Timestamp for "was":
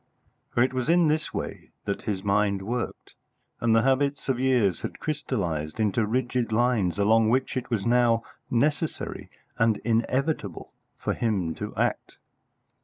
0.73-0.89, 7.69-7.85